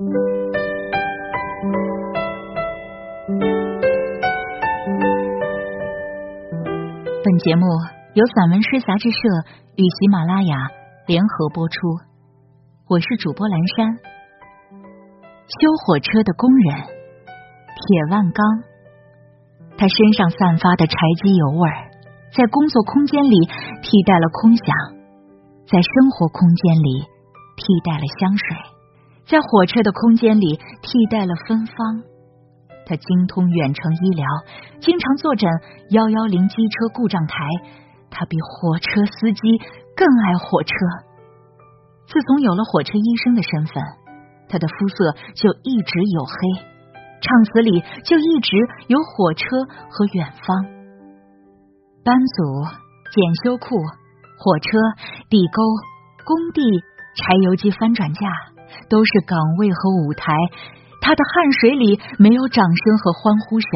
[0.00, 0.08] 本
[7.44, 7.66] 节目
[8.14, 9.18] 由散文诗杂志社
[9.76, 10.56] 与喜马拉雅
[11.06, 11.76] 联合播出，
[12.88, 13.98] 我是主播蓝山。
[15.60, 18.42] 修火车的工人铁万刚，
[19.76, 21.90] 他身上散发的柴机油味儿，
[22.32, 23.36] 在工作空间里
[23.82, 24.64] 替代了空想，
[25.66, 27.04] 在生活空间里
[27.56, 28.56] 替代了香水，
[29.30, 32.02] 在火车的空间里替代了芬芳。
[32.84, 34.26] 他精通远程医疗，
[34.80, 35.48] 经常坐诊
[35.90, 37.36] 幺幺零机车故障台。
[38.10, 39.40] 他比火车司机
[39.94, 40.74] 更爱火车。
[42.08, 43.80] 自从有了火车医生的身份，
[44.48, 46.66] 他的肤色就一直黝黑，
[47.22, 48.56] 唱词里就一直
[48.88, 49.46] 有火车
[49.94, 50.66] 和远方。
[52.02, 52.66] 班组、
[53.14, 53.78] 检修库、
[54.42, 54.74] 火车、
[55.30, 55.62] 地沟、
[56.26, 56.66] 工地、
[57.14, 58.26] 柴油机翻转架，
[58.88, 60.32] 都是岗位和舞台。
[61.00, 63.68] 他的汗水里没有掌声和欢呼声，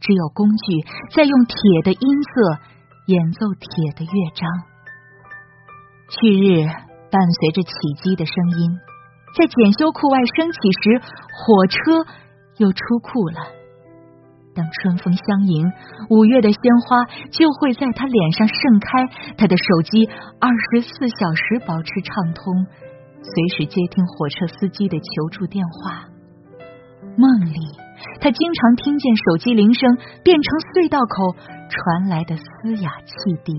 [0.00, 2.58] 只有工具在用铁的音色
[3.06, 4.48] 演奏铁的乐章。
[6.08, 6.66] 旭日
[7.10, 8.78] 伴随着起机的声音，
[9.36, 12.06] 在检修库外升起时，火车
[12.58, 13.40] 又出库了。
[14.54, 15.70] 当春风相迎，
[16.08, 19.06] 五月的鲜花就会在他脸上盛开。
[19.36, 20.08] 他的手机
[20.40, 22.66] 二十四小时保持畅通，
[23.22, 26.08] 随时接听火车司机的求助电话。
[27.16, 27.60] 梦里，
[28.20, 31.34] 他经常听见手机铃声变成隧道口
[31.68, 33.12] 传来的嘶哑汽
[33.44, 33.54] 笛。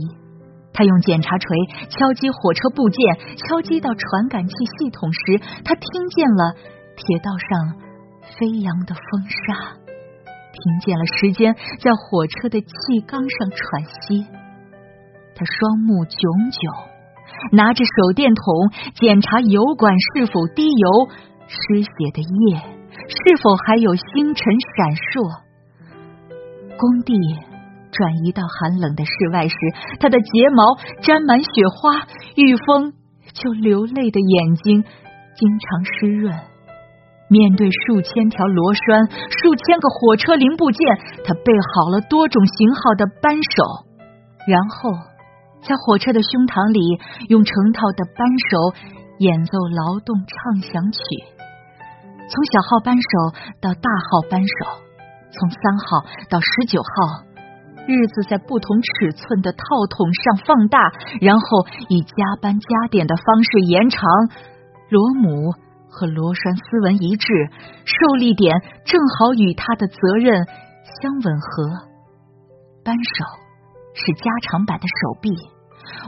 [0.74, 1.50] 他用检查锤
[1.90, 6.54] 敲击火车部件，敲击到传感器系统时，他听见了
[6.96, 7.82] 铁道上
[8.38, 9.74] 飞扬的风沙，
[10.54, 14.28] 听见了时间在火车的气缸上喘息。
[15.34, 16.62] 他双目炯炯，
[17.52, 18.44] 拿着手电筒
[18.96, 21.08] 检查油管是否滴油，
[21.48, 22.62] 失血的液。
[23.08, 24.44] 是否还有星辰
[24.76, 25.42] 闪烁？
[26.78, 27.14] 工地
[27.92, 29.56] 转移到寒冷的室外时，
[30.00, 32.06] 他的睫毛沾满雪花，
[32.36, 32.94] 遇风
[33.34, 34.84] 就流泪的眼睛
[35.36, 36.36] 经常湿润。
[37.30, 43.64] 面对数千条螺栓、数千个火车零部件，他备好了多种型号的扳手，
[44.48, 44.92] 然后
[45.62, 46.80] 在火车的胸膛里
[47.30, 48.76] 用成套的扳手
[49.20, 51.00] 演奏劳动畅想曲。
[52.28, 53.10] 从小号扳手
[53.60, 54.84] 到大号扳手，
[55.32, 57.24] 从三号到十九号，
[57.88, 60.92] 日子在不同尺寸的套筒上放大，
[61.22, 64.04] 然后以加班加点的方式延长。
[64.90, 65.52] 螺母
[65.90, 67.28] 和螺栓丝纹一致，
[67.84, 70.46] 受力点正好与他的责任
[71.02, 71.88] 相吻合。
[72.84, 73.47] 扳手
[73.98, 75.32] 是加长版的手臂，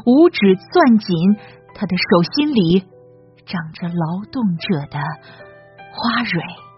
[0.06, 1.16] 五指攥紧，
[1.74, 2.86] 他的手心里
[3.46, 5.00] 长着劳动者的。
[5.92, 6.69] 花蕊。